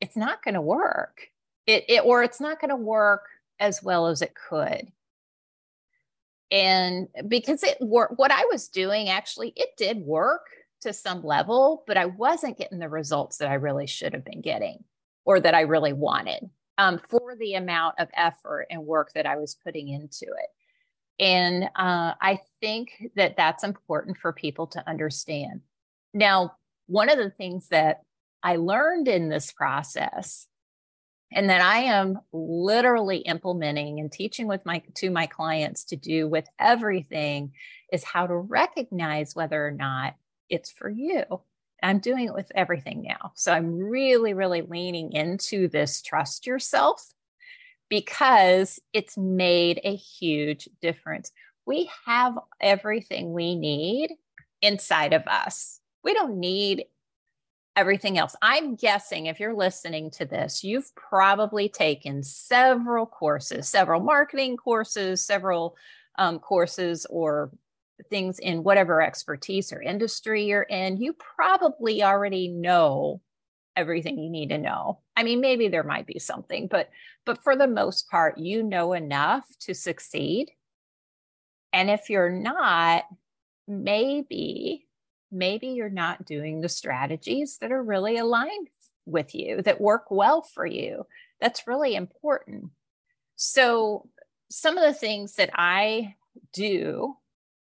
it's 0.00 0.16
not 0.16 0.42
going 0.42 0.54
to 0.54 0.60
work. 0.60 1.28
It, 1.66 1.84
it 1.88 2.04
or 2.04 2.22
it's 2.22 2.40
not 2.40 2.60
going 2.60 2.70
to 2.70 2.76
work 2.76 3.22
as 3.58 3.82
well 3.82 4.06
as 4.06 4.20
it 4.20 4.34
could. 4.34 4.92
And 6.50 7.08
because 7.26 7.62
it 7.62 7.78
worked, 7.80 8.18
what 8.18 8.30
I 8.30 8.44
was 8.50 8.68
doing 8.68 9.08
actually, 9.08 9.54
it 9.56 9.70
did 9.78 9.98
work 9.98 10.46
to 10.82 10.92
some 10.92 11.24
level, 11.24 11.82
but 11.86 11.96
I 11.96 12.04
wasn't 12.04 12.58
getting 12.58 12.78
the 12.78 12.88
results 12.90 13.38
that 13.38 13.48
I 13.48 13.54
really 13.54 13.86
should 13.86 14.12
have 14.12 14.24
been 14.24 14.42
getting 14.42 14.84
or 15.24 15.40
that 15.40 15.54
I 15.54 15.62
really 15.62 15.94
wanted 15.94 16.50
um, 16.78 17.00
for 17.08 17.36
the 17.36 17.54
amount 17.54 17.96
of 17.98 18.08
effort 18.16 18.66
and 18.70 18.84
work 18.84 19.12
that 19.14 19.26
I 19.26 19.36
was 19.36 19.56
putting 19.64 19.88
into 19.88 20.26
it. 20.26 20.50
And 21.20 21.64
uh, 21.76 22.14
I 22.20 22.40
think 22.60 23.10
that 23.16 23.36
that's 23.36 23.62
important 23.62 24.18
for 24.18 24.32
people 24.32 24.66
to 24.68 24.88
understand. 24.88 25.60
Now, 26.12 26.56
one 26.86 27.08
of 27.08 27.18
the 27.18 27.30
things 27.30 27.68
that 27.68 28.02
I 28.42 28.56
learned 28.56 29.08
in 29.08 29.28
this 29.28 29.52
process 29.52 30.46
and 31.32 31.50
that 31.50 31.60
I 31.60 31.84
am 31.84 32.18
literally 32.32 33.18
implementing 33.18 34.00
and 34.00 34.10
teaching 34.10 34.46
with 34.46 34.64
my 34.66 34.82
to 34.96 35.10
my 35.10 35.26
clients 35.26 35.84
to 35.86 35.96
do 35.96 36.28
with 36.28 36.46
everything 36.58 37.52
is 37.92 38.04
how 38.04 38.26
to 38.26 38.36
recognize 38.36 39.34
whether 39.34 39.66
or 39.66 39.70
not 39.70 40.14
it's 40.48 40.70
for 40.70 40.88
you. 40.88 41.24
I'm 41.84 41.98
doing 41.98 42.26
it 42.26 42.34
with 42.34 42.50
everything 42.54 43.02
now. 43.02 43.32
So 43.34 43.52
I'm 43.52 43.76
really, 43.78 44.34
really 44.34 44.62
leaning 44.62 45.12
into 45.12 45.68
this 45.68 46.02
trust 46.02 46.46
yourself 46.46 47.12
because 47.90 48.80
it's 48.92 49.16
made 49.18 49.80
a 49.84 49.94
huge 49.94 50.68
difference. 50.80 51.30
We 51.66 51.90
have 52.06 52.38
everything 52.60 53.32
we 53.32 53.54
need 53.54 54.10
inside 54.62 55.12
of 55.12 55.26
us. 55.26 55.80
We 56.02 56.14
don't 56.14 56.38
need 56.38 56.86
everything 57.76 58.18
else. 58.18 58.34
I'm 58.40 58.76
guessing 58.76 59.26
if 59.26 59.38
you're 59.40 59.54
listening 59.54 60.10
to 60.12 60.24
this, 60.24 60.64
you've 60.64 60.94
probably 60.94 61.68
taken 61.68 62.22
several 62.22 63.04
courses, 63.04 63.68
several 63.68 64.00
marketing 64.00 64.56
courses, 64.56 65.20
several 65.20 65.76
um, 66.16 66.38
courses 66.38 67.06
or 67.10 67.50
things 68.10 68.38
in 68.38 68.64
whatever 68.64 69.02
expertise 69.02 69.72
or 69.72 69.80
industry 69.80 70.46
you're 70.46 70.62
in, 70.62 70.96
you 70.96 71.14
probably 71.14 72.02
already 72.02 72.48
know 72.48 73.20
everything 73.76 74.18
you 74.18 74.30
need 74.30 74.50
to 74.50 74.58
know. 74.58 75.00
I 75.16 75.22
mean, 75.22 75.40
maybe 75.40 75.68
there 75.68 75.82
might 75.82 76.06
be 76.06 76.18
something, 76.18 76.68
but 76.68 76.90
but 77.26 77.42
for 77.42 77.56
the 77.56 77.66
most 77.66 78.10
part, 78.10 78.38
you 78.38 78.62
know 78.62 78.92
enough 78.92 79.44
to 79.60 79.74
succeed. 79.74 80.50
And 81.72 81.90
if 81.90 82.10
you're 82.10 82.30
not, 82.30 83.04
maybe 83.66 84.86
maybe 85.34 85.68
you're 85.68 85.90
not 85.90 86.24
doing 86.24 86.60
the 86.60 86.68
strategies 86.68 87.58
that 87.58 87.72
are 87.72 87.82
really 87.82 88.16
aligned 88.18 88.68
with 89.04 89.34
you 89.34 89.60
that 89.62 89.80
work 89.80 90.10
well 90.10 90.42
for 90.42 90.64
you. 90.64 91.06
That's 91.40 91.66
really 91.66 91.94
important. 91.94 92.70
So, 93.36 94.08
some 94.50 94.78
of 94.78 94.84
the 94.84 94.98
things 94.98 95.34
that 95.34 95.50
I 95.54 96.14
do 96.52 97.16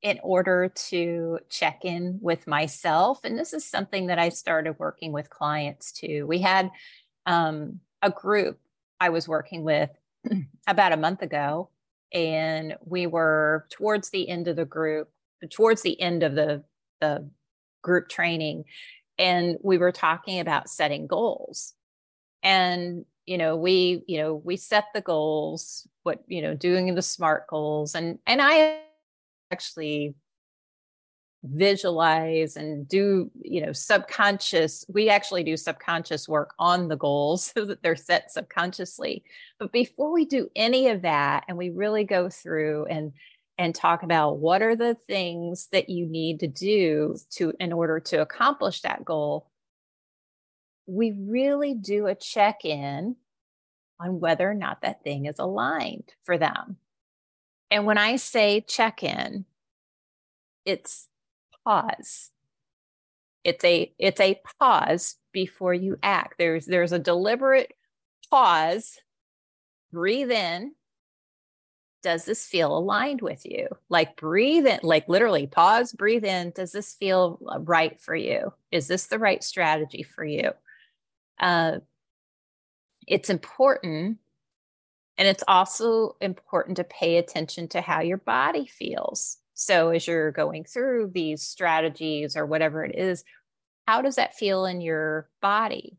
in 0.01 0.19
order 0.23 0.71
to 0.89 1.39
check 1.49 1.83
in 1.83 2.19
with 2.21 2.45
myself. 2.47 3.19
And 3.23 3.37
this 3.37 3.53
is 3.53 3.65
something 3.65 4.07
that 4.07 4.19
I 4.19 4.29
started 4.29 4.77
working 4.77 5.11
with 5.11 5.29
clients 5.29 5.91
too. 5.91 6.25
We 6.27 6.39
had 6.39 6.69
um, 7.25 7.79
a 8.01 8.11
group 8.11 8.59
I 8.99 9.09
was 9.09 9.27
working 9.27 9.63
with 9.63 9.89
about 10.67 10.93
a 10.93 10.97
month 10.97 11.21
ago, 11.21 11.69
and 12.13 12.75
we 12.85 13.07
were 13.07 13.67
towards 13.69 14.09
the 14.09 14.29
end 14.29 14.47
of 14.47 14.55
the 14.55 14.65
group, 14.65 15.09
towards 15.51 15.81
the 15.81 15.99
end 15.99 16.23
of 16.23 16.35
the, 16.35 16.63
the 17.01 17.29
group 17.81 18.07
training, 18.09 18.65
and 19.17 19.57
we 19.63 19.77
were 19.77 19.91
talking 19.91 20.39
about 20.39 20.69
setting 20.69 21.07
goals. 21.07 21.73
And 22.43 23.05
you 23.27 23.37
know 23.37 23.55
we 23.55 24.03
you 24.07 24.17
know 24.17 24.35
we 24.35 24.55
set 24.55 24.85
the 24.93 25.01
goals 25.01 25.85
what 26.03 26.23
you 26.27 26.41
know 26.41 26.55
doing 26.55 26.95
the 26.95 27.01
smart 27.01 27.45
goals 27.47 27.93
and 27.93 28.17
and 28.25 28.41
i 28.41 28.79
actually 29.51 30.15
visualize 31.43 32.57
and 32.57 32.87
do 32.87 33.31
you 33.41 33.61
know 33.61 33.71
subconscious 33.71 34.83
we 34.89 35.07
actually 35.07 35.43
do 35.43 35.55
subconscious 35.55 36.27
work 36.27 36.53
on 36.57 36.87
the 36.87 36.97
goals 36.97 37.45
so 37.55 37.65
that 37.65 37.81
they're 37.83 37.95
set 37.95 38.31
subconsciously. 38.31 39.23
But 39.59 39.71
before 39.71 40.11
we 40.11 40.25
do 40.25 40.49
any 40.55 40.89
of 40.89 41.03
that 41.03 41.45
and 41.47 41.57
we 41.57 41.69
really 41.69 42.03
go 42.03 42.29
through 42.29 42.85
and 42.85 43.13
and 43.59 43.73
talk 43.73 44.03
about 44.03 44.37
what 44.37 44.61
are 44.61 44.75
the 44.75 44.95
things 44.95 45.67
that 45.71 45.89
you 45.89 46.05
need 46.05 46.39
to 46.41 46.47
do 46.47 47.15
to 47.31 47.53
in 47.59 47.73
order 47.73 47.99
to 47.99 48.21
accomplish 48.21 48.81
that 48.81 49.03
goal 49.03 49.49
we 50.85 51.11
really 51.11 51.73
do 51.73 52.07
a 52.07 52.15
check 52.15 52.63
in 52.63 53.15
on 53.99 54.19
whether 54.19 54.49
or 54.49 54.53
not 54.53 54.81
that 54.81 55.03
thing 55.03 55.25
is 55.25 55.39
aligned 55.39 56.13
for 56.23 56.37
them 56.37 56.77
and 57.69 57.85
when 57.85 57.97
I 57.97 58.15
say 58.15 58.61
check 58.61 59.03
in, 59.03 59.45
it's 60.65 61.07
pause. 61.63 62.31
It's 63.43 63.63
a 63.63 63.93
it's 63.97 64.19
a 64.19 64.39
pause 64.59 65.15
before 65.31 65.73
you 65.73 65.97
act. 66.03 66.35
There's 66.37 66.65
there's 66.65 66.91
a 66.91 66.99
deliberate 66.99 67.73
pause. 68.29 68.99
Breathe 69.91 70.31
in. 70.31 70.73
Does 72.03 72.25
this 72.25 72.45
feel 72.45 72.77
aligned 72.77 73.21
with 73.21 73.45
you? 73.45 73.67
Like 73.89 74.15
breathe 74.15 74.67
in, 74.67 74.79
like 74.83 75.09
literally 75.09 75.47
pause, 75.47 75.93
breathe 75.93 76.25
in. 76.25 76.51
Does 76.51 76.71
this 76.71 76.93
feel 76.93 77.39
right 77.61 77.99
for 77.99 78.15
you? 78.15 78.53
Is 78.71 78.87
this 78.87 79.07
the 79.07 79.19
right 79.19 79.43
strategy 79.43 80.03
for 80.03 80.23
you? 80.23 80.51
Uh, 81.39 81.79
it's 83.07 83.29
important 83.29 84.19
and 85.17 85.27
it's 85.27 85.43
also 85.47 86.15
important 86.21 86.77
to 86.77 86.83
pay 86.83 87.17
attention 87.17 87.67
to 87.69 87.81
how 87.81 88.01
your 88.01 88.17
body 88.17 88.65
feels. 88.65 89.37
So, 89.53 89.89
as 89.89 90.05
you're 90.05 90.31
going 90.31 90.65
through 90.65 91.11
these 91.13 91.41
strategies 91.41 92.37
or 92.37 92.45
whatever 92.45 92.85
it 92.85 92.95
is, 92.95 93.23
how 93.87 94.01
does 94.01 94.15
that 94.15 94.35
feel 94.35 94.65
in 94.65 94.81
your 94.81 95.29
body? 95.41 95.97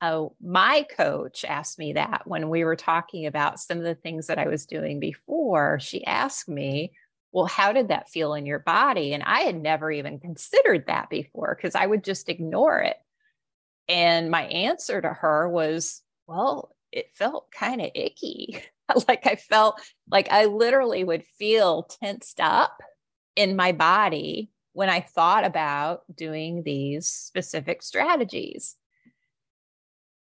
Oh, 0.00 0.36
my 0.40 0.86
coach 0.96 1.44
asked 1.44 1.78
me 1.78 1.94
that 1.94 2.22
when 2.26 2.48
we 2.48 2.64
were 2.64 2.76
talking 2.76 3.26
about 3.26 3.58
some 3.60 3.78
of 3.78 3.84
the 3.84 3.94
things 3.94 4.26
that 4.28 4.38
I 4.38 4.48
was 4.48 4.66
doing 4.66 5.00
before. 5.00 5.78
She 5.80 6.04
asked 6.04 6.48
me, 6.48 6.92
Well, 7.32 7.46
how 7.46 7.72
did 7.72 7.88
that 7.88 8.10
feel 8.10 8.34
in 8.34 8.46
your 8.46 8.60
body? 8.60 9.14
And 9.14 9.22
I 9.24 9.40
had 9.40 9.60
never 9.60 9.90
even 9.90 10.20
considered 10.20 10.86
that 10.86 11.10
before 11.10 11.56
because 11.56 11.74
I 11.74 11.86
would 11.86 12.04
just 12.04 12.28
ignore 12.28 12.80
it. 12.80 12.96
And 13.88 14.30
my 14.30 14.42
answer 14.44 15.00
to 15.00 15.12
her 15.12 15.48
was, 15.48 16.02
Well, 16.28 16.76
it 16.92 17.10
felt 17.14 17.50
kind 17.50 17.80
of 17.80 17.90
icky. 17.94 18.62
like 19.08 19.26
I 19.26 19.36
felt 19.36 19.80
like 20.10 20.30
I 20.30 20.46
literally 20.46 21.04
would 21.04 21.24
feel 21.38 21.84
tensed 21.84 22.40
up 22.40 22.82
in 23.36 23.56
my 23.56 23.72
body 23.72 24.50
when 24.74 24.88
I 24.88 25.00
thought 25.00 25.44
about 25.44 26.02
doing 26.14 26.62
these 26.62 27.06
specific 27.06 27.82
strategies. 27.82 28.76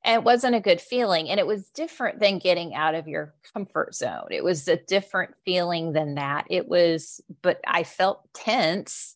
And 0.03 0.15
it 0.15 0.23
wasn't 0.23 0.55
a 0.55 0.61
good 0.61 0.79
feeling. 0.79 1.29
And 1.29 1.39
it 1.39 1.47
was 1.47 1.69
different 1.69 2.19
than 2.19 2.37
getting 2.37 2.75
out 2.75 2.93
of 2.93 3.07
your 3.07 3.33
comfort 3.53 3.95
zone. 3.95 4.27
It 4.29 4.43
was 4.43 4.67
a 4.67 4.77
different 4.77 5.33
feeling 5.45 5.93
than 5.93 6.15
that. 6.15 6.45
It 6.49 6.67
was, 6.67 7.21
but 7.41 7.59
I 7.65 7.83
felt 7.83 8.21
tense 8.33 9.15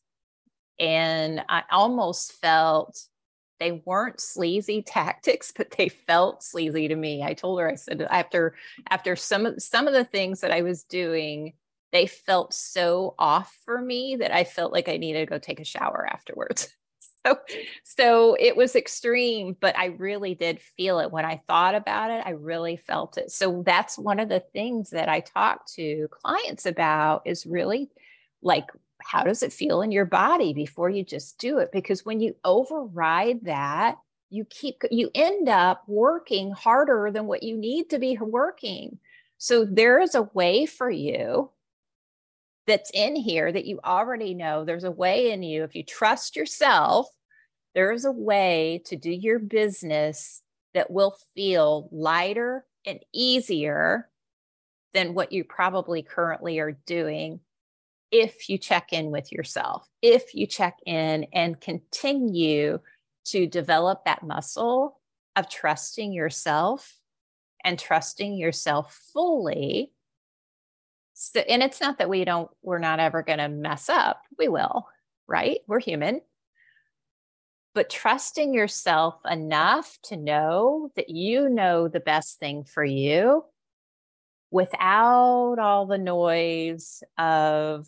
and 0.79 1.43
I 1.47 1.63
almost 1.71 2.33
felt 2.33 2.99
they 3.59 3.81
weren't 3.85 4.19
sleazy 4.19 4.81
tactics 4.87 5.51
but 5.55 5.71
they 5.71 5.89
felt 5.89 6.43
sleazy 6.43 6.87
to 6.87 6.95
me. 6.95 7.23
I 7.23 7.33
told 7.33 7.59
her 7.59 7.69
i 7.69 7.75
said 7.75 8.01
after 8.09 8.55
after 8.89 9.15
some 9.15 9.45
of 9.45 9.61
some 9.61 9.87
of 9.87 9.93
the 9.93 10.05
things 10.05 10.41
that 10.41 10.51
i 10.51 10.61
was 10.61 10.83
doing 10.83 11.53
they 11.91 12.05
felt 12.05 12.53
so 12.53 13.15
off 13.17 13.57
for 13.65 13.81
me 13.81 14.17
that 14.19 14.33
i 14.33 14.43
felt 14.43 14.71
like 14.71 14.89
i 14.89 14.97
needed 14.97 15.19
to 15.19 15.25
go 15.25 15.39
take 15.39 15.59
a 15.59 15.65
shower 15.65 16.07
afterwards. 16.11 16.69
So 17.25 17.37
so 17.83 18.37
it 18.39 18.55
was 18.55 18.77
extreme 18.77 19.57
but 19.59 19.77
i 19.77 19.87
really 19.87 20.35
did 20.35 20.61
feel 20.61 20.99
it. 20.99 21.11
When 21.11 21.25
i 21.25 21.41
thought 21.47 21.75
about 21.75 22.11
it 22.11 22.23
i 22.25 22.29
really 22.29 22.77
felt 22.77 23.17
it. 23.17 23.29
So 23.29 23.61
that's 23.65 23.97
one 23.97 24.21
of 24.21 24.29
the 24.29 24.39
things 24.39 24.91
that 24.91 25.09
i 25.09 25.19
talk 25.19 25.65
to 25.73 26.07
clients 26.11 26.65
about 26.65 27.23
is 27.25 27.45
really 27.45 27.89
like 28.41 28.67
how 29.09 29.23
does 29.23 29.41
it 29.41 29.53
feel 29.53 29.81
in 29.81 29.91
your 29.91 30.05
body 30.05 30.53
before 30.53 30.89
you 30.89 31.03
just 31.03 31.37
do 31.39 31.57
it? 31.57 31.71
Because 31.71 32.05
when 32.05 32.19
you 32.19 32.35
override 32.43 33.45
that 33.45 33.97
you 34.31 34.45
keep 34.45 34.83
you 34.91 35.09
end 35.15 35.49
up 35.49 35.83
working 35.87 36.51
harder 36.51 37.09
than 37.11 37.25
what 37.25 37.41
you 37.41 37.57
need 37.57 37.89
to 37.89 37.97
be 37.97 38.15
working. 38.21 38.99
So 39.39 39.65
there 39.65 39.99
is 39.99 40.13
a 40.13 40.29
way 40.33 40.67
for 40.67 40.89
you 40.89 41.49
that's 42.67 42.91
in 42.93 43.15
here 43.15 43.51
that 43.51 43.65
you 43.65 43.79
already 43.83 44.35
know. 44.35 44.65
There's 44.65 44.83
a 44.83 44.91
way 44.91 45.31
in 45.31 45.41
you. 45.41 45.63
If 45.63 45.73
you 45.73 45.83
trust 45.83 46.35
yourself 46.35 47.07
there's 47.75 48.05
a 48.05 48.11
way 48.11 48.81
to 48.85 48.95
do 48.95 49.11
your 49.11 49.39
business 49.39 50.41
that 50.73 50.91
will 50.91 51.15
feel 51.35 51.87
lighter 51.91 52.65
and 52.85 52.99
easier 53.13 54.09
than 54.93 55.13
what 55.13 55.31
you 55.31 55.43
probably 55.43 56.01
currently 56.01 56.59
are 56.59 56.77
doing 56.85 57.39
if 58.11 58.49
you 58.49 58.57
check 58.57 58.91
in 58.91 59.11
with 59.11 59.31
yourself 59.31 59.87
if 60.01 60.33
you 60.33 60.47
check 60.47 60.77
in 60.85 61.25
and 61.33 61.61
continue 61.61 62.79
to 63.25 63.47
develop 63.47 64.05
that 64.05 64.23
muscle 64.23 64.99
of 65.35 65.49
trusting 65.49 66.11
yourself 66.11 66.97
and 67.63 67.77
trusting 67.77 68.35
yourself 68.35 68.99
fully 69.13 69.91
so, 71.21 71.41
and 71.41 71.61
it's 71.61 71.81
not 71.81 71.97
that 71.97 72.07
we 72.07 72.23
don't, 72.23 72.49
we're 72.61 72.79
not 72.79 73.01
ever 73.01 73.23
going 73.23 73.39
to 73.39 73.49
mess 73.49 73.89
up. 73.89 74.21
We 74.37 74.47
will, 74.47 74.87
right? 75.27 75.59
We're 75.67 75.81
human. 75.81 76.21
But 77.75 77.89
trusting 77.89 78.53
yourself 78.53 79.15
enough 79.29 79.99
to 80.03 80.15
know 80.15 80.91
that 80.95 81.09
you 81.09 81.49
know 81.49 81.89
the 81.89 81.99
best 81.99 82.39
thing 82.39 82.63
for 82.63 82.85
you 82.85 83.43
without 84.51 85.59
all 85.59 85.85
the 85.85 85.97
noise 85.97 87.03
of, 87.17 87.87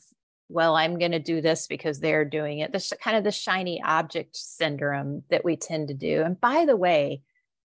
well, 0.49 0.75
I'm 0.75 0.99
going 0.99 1.11
to 1.11 1.19
do 1.19 1.41
this 1.41 1.67
because 1.67 1.99
they're 1.99 2.25
doing 2.25 2.59
it. 2.59 2.71
This 2.71 2.93
kind 3.01 3.17
of 3.17 3.23
the 3.23 3.31
shiny 3.31 3.81
object 3.81 4.35
syndrome 4.35 5.23
that 5.29 5.45
we 5.45 5.55
tend 5.55 5.87
to 5.87 5.93
do. 5.93 6.21
And 6.21 6.39
by 6.39 6.65
the 6.65 6.75
way, 6.75 7.23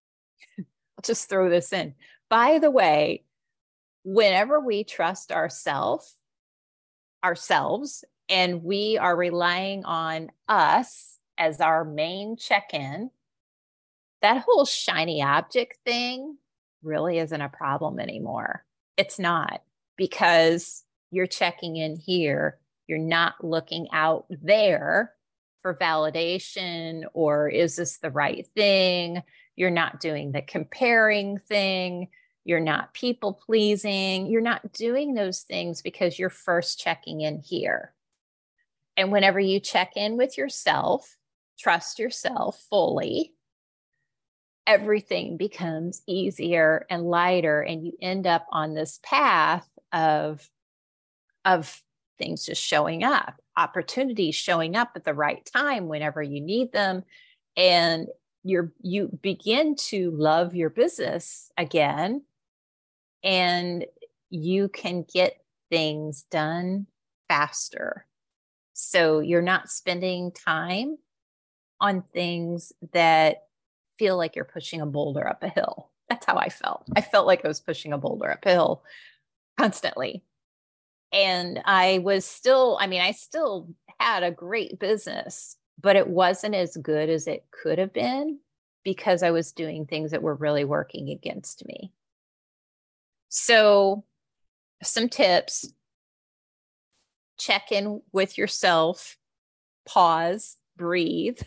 I'll 0.59 1.03
just 1.03 1.29
throw 1.29 1.49
this 1.49 1.73
in. 1.73 1.93
By 2.29 2.59
the 2.59 2.71
way, 2.71 3.23
whenever 4.03 4.59
we 4.59 4.83
trust 4.83 5.31
ourselves, 5.31 6.15
ourselves, 7.23 8.03
and 8.29 8.63
we 8.63 8.97
are 8.97 9.15
relying 9.15 9.85
on 9.85 10.31
us 10.47 11.17
as 11.37 11.61
our 11.61 11.85
main 11.85 12.35
check 12.37 12.73
in, 12.73 13.11
that 14.21 14.43
whole 14.45 14.65
shiny 14.65 15.21
object 15.21 15.77
thing 15.85 16.37
really 16.81 17.19
isn't 17.19 17.41
a 17.41 17.49
problem 17.49 17.99
anymore. 17.99 18.65
It's 18.97 19.19
not 19.19 19.61
because 19.95 20.83
you're 21.11 21.27
checking 21.27 21.77
in 21.77 21.95
here. 21.95 22.59
You're 22.87 22.97
not 22.97 23.43
looking 23.43 23.87
out 23.91 24.25
there 24.29 25.13
for 25.61 25.75
validation 25.75 27.03
or 27.13 27.49
is 27.49 27.75
this 27.75 27.97
the 27.97 28.11
right 28.11 28.47
thing? 28.55 29.23
You're 29.55 29.69
not 29.69 29.99
doing 29.99 30.31
the 30.31 30.41
comparing 30.41 31.39
thing. 31.39 32.09
You're 32.45 32.59
not 32.59 32.93
people 32.93 33.33
pleasing. 33.33 34.27
You're 34.27 34.41
not 34.41 34.71
doing 34.71 35.13
those 35.13 35.41
things 35.41 35.81
because 35.81 36.17
you're 36.17 36.29
first 36.29 36.79
checking 36.79 37.21
in 37.21 37.39
here. 37.39 37.93
And 38.95 39.11
whenever 39.11 39.39
you 39.39 39.59
check 39.59 39.97
in 39.97 40.17
with 40.17 40.37
yourself, 40.37 41.17
trust 41.59 41.99
yourself 41.99 42.63
fully, 42.69 43.33
everything 44.67 45.37
becomes 45.37 46.01
easier 46.05 46.85
and 46.89 47.09
lighter. 47.09 47.61
And 47.61 47.83
you 47.85 47.93
end 48.01 48.27
up 48.27 48.45
on 48.51 48.73
this 48.73 48.99
path 49.01 49.67
of, 49.93 50.47
of 51.45 51.81
things 52.19 52.45
just 52.45 52.61
showing 52.61 53.03
up, 53.03 53.35
opportunities 53.55 54.35
showing 54.35 54.75
up 54.75 54.91
at 54.95 55.05
the 55.05 55.13
right 55.13 55.43
time 55.45 55.87
whenever 55.87 56.21
you 56.21 56.41
need 56.41 56.73
them. 56.73 57.03
And 57.55 58.07
you're 58.43 58.71
you 58.81 59.09
begin 59.21 59.75
to 59.75 60.11
love 60.11 60.55
your 60.55 60.69
business 60.69 61.51
again 61.57 62.23
and 63.23 63.85
you 64.29 64.69
can 64.69 65.05
get 65.11 65.41
things 65.69 66.25
done 66.29 66.87
faster. 67.27 68.05
So 68.73 69.19
you're 69.19 69.41
not 69.41 69.69
spending 69.69 70.31
time 70.31 70.97
on 71.81 72.03
things 72.13 72.71
that 72.93 73.46
feel 73.97 74.17
like 74.17 74.35
you're 74.35 74.45
pushing 74.45 74.81
a 74.81 74.85
boulder 74.85 75.27
up 75.27 75.43
a 75.43 75.49
hill. 75.49 75.89
That's 76.09 76.25
how 76.25 76.37
I 76.37 76.49
felt. 76.49 76.83
I 76.95 77.01
mm. 77.01 77.11
felt 77.11 77.27
like 77.27 77.43
I 77.43 77.47
was 77.47 77.59
pushing 77.59 77.93
a 77.93 77.97
boulder 77.97 78.31
uphill 78.31 78.83
constantly. 79.57 80.23
And 81.11 81.61
I 81.65 81.99
was 81.99 82.25
still, 82.25 82.77
I 82.79 82.87
mean, 82.87 83.01
I 83.01 83.11
still 83.11 83.69
had 83.99 84.23
a 84.23 84.31
great 84.31 84.79
business, 84.79 85.57
but 85.79 85.95
it 85.95 86.07
wasn't 86.07 86.55
as 86.55 86.77
good 86.77 87.09
as 87.09 87.27
it 87.27 87.45
could 87.51 87.79
have 87.79 87.93
been 87.93 88.39
because 88.83 89.23
I 89.23 89.31
was 89.31 89.51
doing 89.51 89.85
things 89.85 90.11
that 90.11 90.21
were 90.21 90.35
really 90.35 90.63
working 90.63 91.09
against 91.09 91.65
me. 91.65 91.91
So, 93.29 94.05
some 94.83 95.09
tips 95.09 95.71
check 97.37 97.71
in 97.71 98.01
with 98.11 98.37
yourself, 98.37 99.17
pause, 99.85 100.57
breathe, 100.77 101.39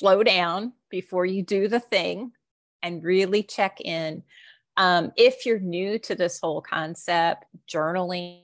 slow 0.00 0.22
down 0.22 0.72
before 0.88 1.26
you 1.26 1.42
do 1.42 1.68
the 1.68 1.78
thing, 1.78 2.32
and 2.82 3.04
really 3.04 3.42
check 3.42 3.80
in. 3.80 4.22
Um, 4.76 5.12
if 5.16 5.44
you're 5.44 5.60
new 5.60 5.98
to 6.00 6.14
this 6.14 6.40
whole 6.40 6.62
concept, 6.62 7.44
journaling 7.70 8.40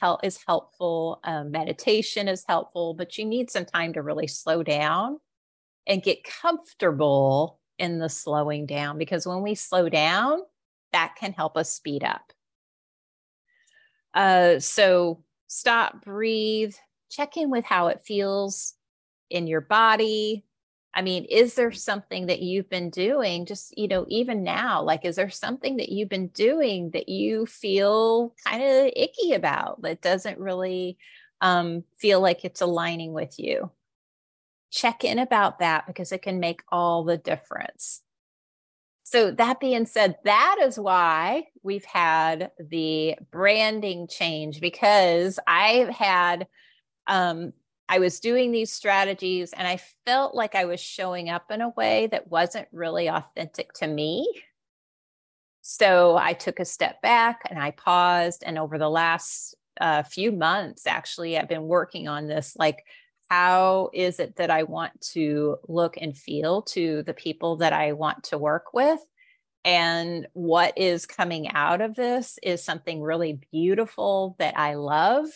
help 0.00 0.24
is 0.24 0.38
helpful, 0.46 1.20
um, 1.24 1.50
meditation 1.50 2.28
is 2.28 2.44
helpful, 2.48 2.94
but 2.94 3.18
you 3.18 3.26
need 3.26 3.50
some 3.50 3.66
time 3.66 3.92
to 3.92 4.02
really 4.02 4.26
slow 4.26 4.62
down 4.62 5.20
and 5.86 6.02
get 6.02 6.24
comfortable 6.24 7.60
in 7.78 7.98
the 7.98 8.08
slowing 8.08 8.64
down 8.64 8.96
because 8.96 9.26
when 9.26 9.42
we 9.42 9.54
slow 9.54 9.90
down, 9.90 10.38
that 10.92 11.14
can 11.20 11.34
help 11.34 11.58
us 11.58 11.70
speed 11.70 12.02
up. 12.02 12.32
Uh, 14.14 14.58
so 14.58 15.22
stop, 15.46 16.02
breathe, 16.02 16.74
check 17.10 17.36
in 17.36 17.50
with 17.50 17.66
how 17.66 17.88
it 17.88 18.00
feels 18.00 18.74
in 19.28 19.46
your 19.46 19.60
body. 19.60 20.42
I 20.96 21.02
mean, 21.02 21.26
is 21.26 21.54
there 21.54 21.72
something 21.72 22.26
that 22.26 22.40
you've 22.40 22.70
been 22.70 22.88
doing 22.88 23.44
just, 23.44 23.76
you 23.76 23.86
know, 23.86 24.06
even 24.08 24.42
now? 24.42 24.82
Like, 24.82 25.04
is 25.04 25.16
there 25.16 25.28
something 25.28 25.76
that 25.76 25.90
you've 25.90 26.08
been 26.08 26.28
doing 26.28 26.90
that 26.92 27.10
you 27.10 27.44
feel 27.44 28.34
kind 28.46 28.62
of 28.62 28.90
icky 28.96 29.34
about 29.34 29.82
that 29.82 30.00
doesn't 30.00 30.38
really 30.38 30.96
um, 31.42 31.84
feel 31.98 32.22
like 32.22 32.46
it's 32.46 32.62
aligning 32.62 33.12
with 33.12 33.38
you? 33.38 33.70
Check 34.70 35.04
in 35.04 35.18
about 35.18 35.58
that 35.58 35.86
because 35.86 36.12
it 36.12 36.22
can 36.22 36.40
make 36.40 36.62
all 36.72 37.04
the 37.04 37.18
difference. 37.18 38.00
So, 39.04 39.30
that 39.32 39.60
being 39.60 39.84
said, 39.84 40.16
that 40.24 40.56
is 40.62 40.80
why 40.80 41.48
we've 41.62 41.84
had 41.84 42.52
the 42.58 43.16
branding 43.30 44.08
change 44.08 44.62
because 44.62 45.38
I've 45.46 45.90
had, 45.90 46.48
um, 47.06 47.52
I 47.88 47.98
was 47.98 48.20
doing 48.20 48.50
these 48.50 48.72
strategies 48.72 49.52
and 49.52 49.66
I 49.66 49.80
felt 50.04 50.34
like 50.34 50.54
I 50.54 50.64
was 50.64 50.80
showing 50.80 51.28
up 51.30 51.50
in 51.50 51.60
a 51.60 51.70
way 51.70 52.08
that 52.08 52.28
wasn't 52.28 52.68
really 52.72 53.08
authentic 53.08 53.72
to 53.74 53.86
me. 53.86 54.28
So, 55.62 56.16
I 56.16 56.32
took 56.32 56.60
a 56.60 56.64
step 56.64 57.02
back 57.02 57.40
and 57.50 57.58
I 57.58 57.72
paused. 57.72 58.44
And 58.46 58.58
over 58.58 58.78
the 58.78 58.88
last 58.88 59.56
uh, 59.80 60.02
few 60.04 60.32
months, 60.32 60.86
actually, 60.86 61.36
I've 61.36 61.48
been 61.48 61.64
working 61.64 62.08
on 62.08 62.26
this 62.26 62.56
like, 62.58 62.84
how 63.28 63.90
is 63.92 64.20
it 64.20 64.36
that 64.36 64.50
I 64.50 64.62
want 64.62 65.00
to 65.12 65.56
look 65.68 65.96
and 66.00 66.16
feel 66.16 66.62
to 66.62 67.02
the 67.02 67.14
people 67.14 67.56
that 67.56 67.72
I 67.72 67.92
want 67.92 68.24
to 68.24 68.38
work 68.38 68.72
with? 68.72 69.00
And 69.64 70.28
what 70.32 70.78
is 70.78 71.06
coming 71.06 71.50
out 71.50 71.80
of 71.80 71.96
this 71.96 72.38
is 72.40 72.62
something 72.62 73.02
really 73.02 73.40
beautiful 73.50 74.36
that 74.38 74.56
I 74.56 74.74
love. 74.74 75.26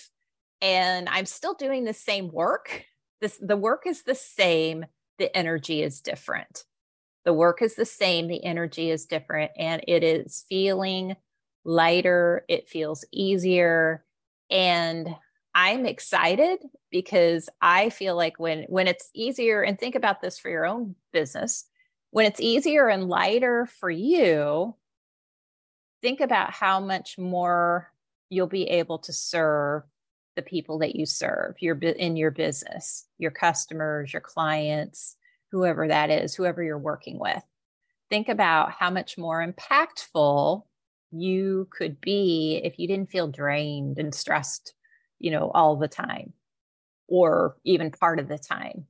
And 0.62 1.08
I'm 1.08 1.26
still 1.26 1.54
doing 1.54 1.84
the 1.84 1.94
same 1.94 2.30
work. 2.30 2.84
This, 3.20 3.38
the 3.40 3.56
work 3.56 3.86
is 3.86 4.02
the 4.02 4.14
same, 4.14 4.86
the 5.18 5.34
energy 5.36 5.82
is 5.82 6.00
different. 6.00 6.64
The 7.24 7.32
work 7.34 7.60
is 7.62 7.74
the 7.74 7.84
same, 7.84 8.28
the 8.28 8.42
energy 8.42 8.90
is 8.90 9.06
different, 9.06 9.52
and 9.56 9.82
it 9.86 10.02
is 10.02 10.44
feeling 10.48 11.16
lighter, 11.64 12.44
it 12.48 12.68
feels 12.68 13.04
easier. 13.12 14.04
And 14.50 15.14
I'm 15.54 15.84
excited 15.84 16.60
because 16.90 17.48
I 17.60 17.90
feel 17.90 18.16
like 18.16 18.38
when 18.38 18.64
when 18.68 18.86
it's 18.86 19.10
easier 19.14 19.62
and 19.62 19.78
think 19.78 19.94
about 19.94 20.20
this 20.20 20.38
for 20.38 20.48
your 20.48 20.64
own 20.66 20.94
business, 21.12 21.66
when 22.10 22.26
it's 22.26 22.40
easier 22.40 22.88
and 22.88 23.08
lighter 23.08 23.66
for 23.66 23.90
you, 23.90 24.74
think 26.02 26.20
about 26.20 26.52
how 26.52 26.80
much 26.80 27.18
more 27.18 27.92
you'll 28.28 28.46
be 28.46 28.64
able 28.64 28.98
to 28.98 29.12
serve 29.12 29.82
the 30.40 30.50
people 30.50 30.78
that 30.78 30.96
you 30.96 31.04
serve 31.04 31.54
your 31.60 31.76
in 31.76 32.16
your 32.16 32.30
business, 32.30 33.06
your 33.18 33.30
customers, 33.30 34.12
your 34.12 34.22
clients, 34.22 35.16
whoever 35.50 35.86
that 35.88 36.08
is, 36.08 36.34
whoever 36.34 36.62
you're 36.62 36.78
working 36.78 37.18
with. 37.18 37.42
Think 38.08 38.28
about 38.28 38.72
how 38.72 38.90
much 38.90 39.18
more 39.18 39.46
impactful 39.46 40.64
you 41.12 41.68
could 41.70 42.00
be 42.00 42.60
if 42.64 42.78
you 42.78 42.88
didn't 42.88 43.10
feel 43.10 43.28
drained 43.28 43.98
and 43.98 44.14
stressed, 44.14 44.74
you 45.18 45.30
know, 45.30 45.50
all 45.50 45.76
the 45.76 45.88
time 45.88 46.32
or 47.06 47.56
even 47.64 47.90
part 47.90 48.18
of 48.18 48.28
the 48.28 48.38
time. 48.38 48.86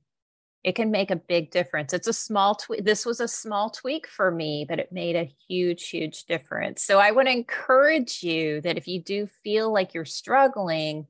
It 0.63 0.75
can 0.75 0.91
make 0.91 1.09
a 1.09 1.15
big 1.15 1.49
difference. 1.49 1.91
It's 1.91 2.07
a 2.07 2.13
small 2.13 2.53
tweak. 2.53 2.85
This 2.85 3.03
was 3.03 3.19
a 3.19 3.27
small 3.27 3.71
tweak 3.71 4.07
for 4.07 4.29
me, 4.29 4.63
but 4.69 4.77
it 4.77 4.91
made 4.91 5.15
a 5.15 5.33
huge, 5.47 5.89
huge 5.89 6.25
difference. 6.25 6.83
So 6.83 6.99
I 6.99 7.09
would 7.09 7.27
encourage 7.27 8.21
you 8.21 8.61
that 8.61 8.77
if 8.77 8.87
you 8.87 9.01
do 9.01 9.27
feel 9.43 9.73
like 9.73 9.95
you're 9.95 10.05
struggling, 10.05 11.07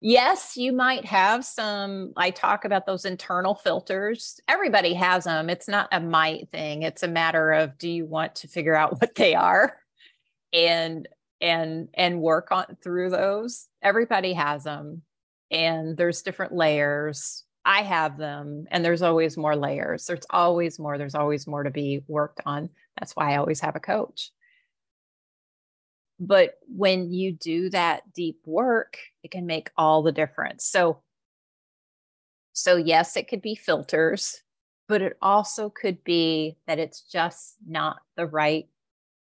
yes, 0.00 0.56
you 0.56 0.72
might 0.72 1.04
have 1.04 1.44
some. 1.44 2.12
I 2.16 2.30
talk 2.30 2.64
about 2.64 2.86
those 2.86 3.04
internal 3.04 3.54
filters. 3.54 4.40
Everybody 4.48 4.94
has 4.94 5.24
them. 5.24 5.50
It's 5.50 5.68
not 5.68 5.88
a 5.92 6.00
might 6.00 6.50
thing. 6.50 6.82
It's 6.82 7.02
a 7.02 7.08
matter 7.08 7.52
of 7.52 7.78
do 7.78 7.88
you 7.88 8.06
want 8.06 8.36
to 8.36 8.48
figure 8.48 8.74
out 8.74 8.92
what 9.00 9.14
they 9.14 9.34
are 9.34 9.76
and 10.52 11.08
and 11.40 11.88
and 11.94 12.20
work 12.20 12.52
on 12.52 12.76
through 12.82 13.10
those. 13.10 13.68
Everybody 13.82 14.32
has 14.32 14.64
them 14.64 15.02
and 15.50 15.96
there's 15.96 16.22
different 16.22 16.52
layers. 16.52 17.44
I 17.64 17.82
have 17.82 18.16
them, 18.16 18.66
and 18.70 18.84
there's 18.84 19.02
always 19.02 19.36
more 19.36 19.56
layers. 19.56 20.06
There's 20.06 20.26
always 20.30 20.78
more. 20.78 20.98
There's 20.98 21.16
always 21.16 21.48
more 21.48 21.64
to 21.64 21.70
be 21.70 22.04
worked 22.06 22.40
on. 22.46 22.70
That's 22.98 23.14
why 23.14 23.32
I 23.32 23.36
always 23.38 23.60
have 23.60 23.74
a 23.74 23.80
coach. 23.80 24.30
But 26.18 26.54
when 26.66 27.12
you 27.12 27.32
do 27.32 27.68
that 27.70 28.12
deep 28.14 28.40
work, 28.46 28.98
it 29.22 29.30
can 29.30 29.46
make 29.46 29.70
all 29.76 30.02
the 30.02 30.12
difference. 30.12 30.64
So, 30.64 31.02
so 32.52 32.76
yes, 32.76 33.16
it 33.16 33.28
could 33.28 33.42
be 33.42 33.54
filters, 33.54 34.42
but 34.88 35.02
it 35.02 35.18
also 35.20 35.68
could 35.68 36.02
be 36.04 36.56
that 36.66 36.78
it's 36.78 37.02
just 37.02 37.56
not 37.66 37.98
the 38.16 38.26
right 38.26 38.68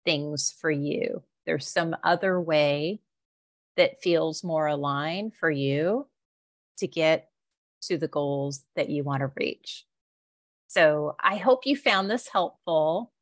things 0.05 0.55
for 0.61 0.71
you. 0.71 1.23
There's 1.47 1.67
some 1.67 1.97
other 2.05 2.41
way 2.41 3.01
that 3.77 4.01
feels 4.03 4.45
more 4.45 4.67
aligned 4.67 5.35
for 5.35 5.51
you 5.51 6.07
to 6.79 6.87
get 6.87 7.31
to 7.83 7.97
the 7.97 8.09
goals 8.09 8.63
that 8.77 8.89
you 8.89 9.03
want 9.03 9.21
to 9.21 9.33
reach. 9.37 9.85
So 10.69 11.17
I 11.19 11.37
hope 11.37 11.65
you 11.65 11.77
found 11.77 12.11
this 12.11 12.29
helpful. 12.29 13.13